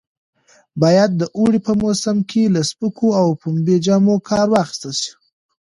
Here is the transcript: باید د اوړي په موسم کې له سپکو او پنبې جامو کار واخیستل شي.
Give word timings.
باید 0.81 1.11
د 1.15 1.23
اوړي 1.37 1.59
په 1.67 1.73
موسم 1.81 2.17
کې 2.29 2.43
له 2.55 2.61
سپکو 2.69 3.07
او 3.21 3.27
پنبې 3.41 3.77
جامو 3.85 4.15
کار 4.29 4.47
واخیستل 4.51 4.93
شي. 5.01 5.11